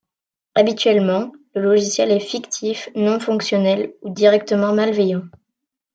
Habituellement, 0.55 1.31
le 1.53 1.61
logiciel 1.61 2.09
est 2.09 2.19
fictif, 2.19 2.89
non-fonctionnel 2.95 3.93
ou 4.01 4.09
directement 4.09 4.73
malveillant. 4.73 5.25